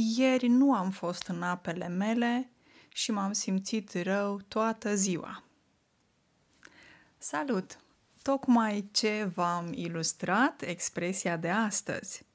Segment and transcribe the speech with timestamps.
[0.00, 2.50] Ieri nu am fost în apele mele
[2.88, 5.44] și m-am simțit rău toată ziua.
[7.16, 7.78] Salut!
[8.22, 12.26] Tocmai ce v-am ilustrat, expresia de astăzi.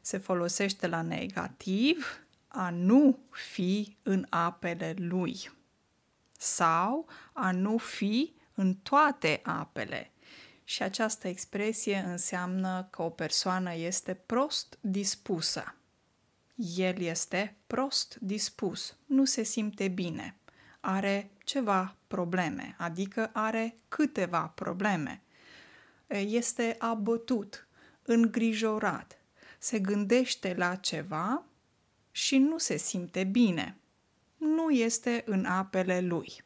[0.00, 5.50] Se folosește la negativ a nu fi în apele lui
[6.38, 10.10] sau a nu fi în toate apele.
[10.64, 15.74] Și această expresie înseamnă că o persoană este prost dispusă
[16.76, 20.36] el este prost dispus, nu se simte bine,
[20.80, 25.22] are ceva probleme, adică are câteva probleme.
[26.06, 27.66] Este abătut,
[28.02, 29.18] îngrijorat,
[29.58, 31.44] se gândește la ceva
[32.10, 33.76] și nu se simte bine.
[34.36, 36.42] Nu este în apele lui.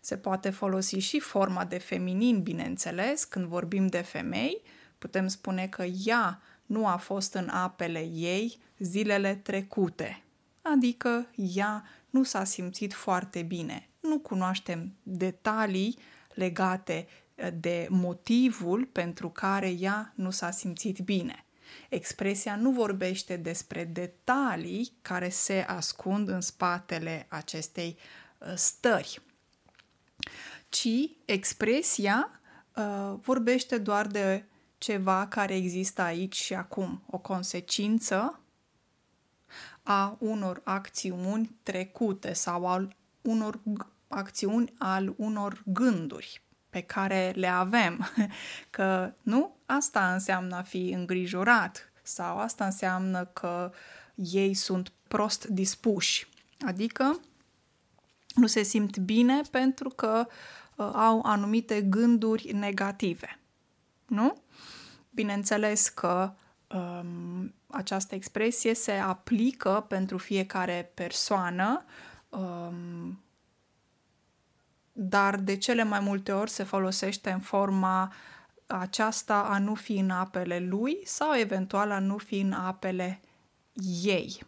[0.00, 4.62] Se poate folosi și forma de feminin, bineînțeles, când vorbim de femei,
[4.98, 10.22] putem spune că ea nu a fost în apele ei zilele trecute,
[10.62, 13.88] adică ea nu s-a simțit foarte bine.
[14.00, 15.98] Nu cunoaștem detalii
[16.34, 21.44] legate eh, de motivul pentru care ea nu s-a simțit bine.
[21.88, 27.96] Expresia nu vorbește despre detalii care se ascund în spatele acestei
[28.38, 29.22] eh, stări,
[30.68, 30.88] ci
[31.24, 32.40] expresia
[32.76, 34.44] uh, vorbește doar de
[34.80, 38.40] ceva care există aici și acum, o consecință
[39.82, 43.60] a unor acțiuni trecute sau al unor
[44.08, 48.08] acțiuni al unor gânduri pe care le avem.
[48.70, 53.72] Că nu asta înseamnă a fi îngrijorat sau asta înseamnă că
[54.14, 56.28] ei sunt prost dispuși.
[56.66, 57.20] Adică
[58.34, 63.38] nu se simt bine pentru că uh, au anumite gânduri negative.
[64.06, 64.42] Nu?
[65.10, 66.32] Bineînțeles că
[66.74, 71.84] um, această expresie se aplică pentru fiecare persoană,
[72.28, 73.22] um,
[74.92, 78.12] dar de cele mai multe ori se folosește în forma
[78.66, 83.20] aceasta a nu fi în apele lui sau eventual a nu fi în apele
[84.02, 84.42] ei.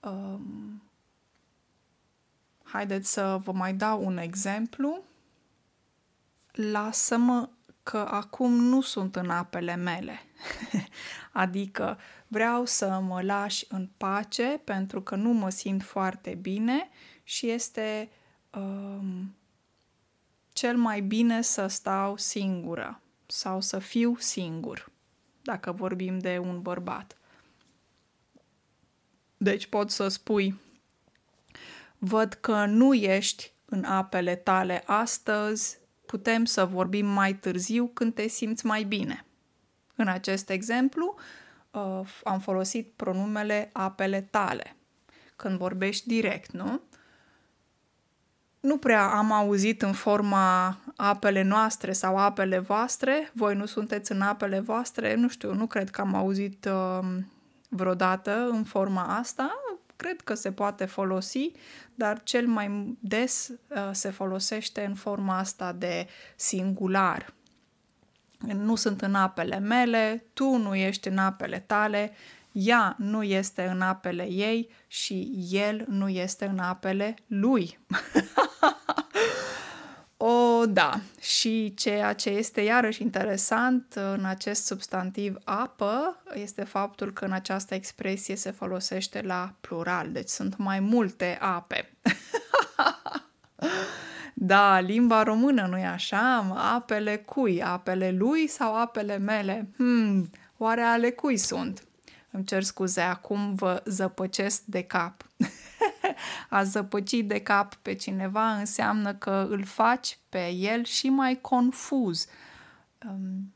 [0.00, 0.82] Um,
[2.62, 5.04] haideți să vă mai dau un exemplu.
[6.52, 7.48] Lasă-mă
[7.90, 10.20] că acum nu sunt în apele mele.
[11.32, 16.88] adică vreau să mă lași în pace pentru că nu mă simt foarte bine
[17.22, 18.10] și este
[18.54, 19.34] um,
[20.52, 24.90] cel mai bine să stau singură sau să fiu singur,
[25.42, 27.16] dacă vorbim de un bărbat.
[29.36, 30.60] Deci pot să spui,
[31.98, 38.28] văd că nu ești în apele tale astăzi, putem să vorbim mai târziu când te
[38.28, 39.24] simți mai bine.
[39.96, 41.14] În acest exemplu,
[41.70, 44.76] uh, am folosit pronumele apele tale,
[45.36, 46.80] când vorbești direct, nu?
[48.60, 54.20] Nu prea am auzit în forma apele noastre sau apele voastre, voi nu sunteți în
[54.20, 57.06] apele voastre, nu știu, nu cred că am auzit uh,
[57.68, 59.50] vreodată în forma asta,
[59.96, 61.50] cred că se poate folosi,
[61.94, 67.34] dar cel mai des uh, se folosește în forma asta de singular.
[68.38, 72.12] Nu sunt în apele mele, tu nu ești în apele tale,
[72.52, 77.78] ea nu este în apele ei și el nu este în apele lui.
[80.66, 81.00] O, da.
[81.20, 87.74] Și ceea ce este iarăși interesant în acest substantiv apă este faptul că în această
[87.74, 91.92] expresie se folosește la plural, deci sunt mai multe ape.
[94.34, 96.54] da, limba română, nu-i așa?
[96.74, 97.62] Apele cui?
[97.62, 99.68] Apele lui sau apele mele?
[99.76, 101.82] Hmm, oare ale cui sunt?
[102.30, 105.26] Îmi cer scuze, acum vă zăpăcesc de cap.
[106.48, 112.26] a zăpăci de cap pe cineva înseamnă că îl faci pe el și mai confuz.
[113.08, 113.54] Um,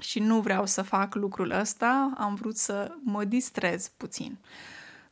[0.00, 4.38] și nu vreau să fac lucrul ăsta, am vrut să mă distrez puțin.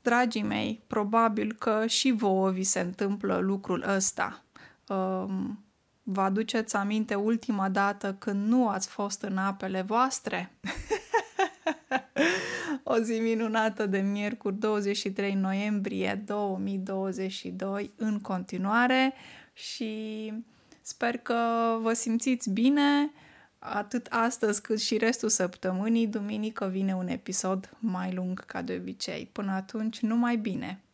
[0.03, 4.43] Dragii mei, probabil că și vouă vi se întâmplă lucrul ăsta.
[4.89, 5.65] Um,
[6.03, 10.53] vă aduceți aminte ultima dată când nu ați fost în apele voastre?
[12.87, 19.15] o zi minunată de miercuri 23 noiembrie 2022 în continuare
[19.53, 20.33] și
[20.81, 21.37] sper că
[21.81, 23.11] vă simțiți bine
[23.59, 26.07] atât astăzi cât și restul săptămânii.
[26.07, 29.29] Duminică vine un episod mai lung ca de obicei.
[29.33, 30.85] Până atunci, numai bine!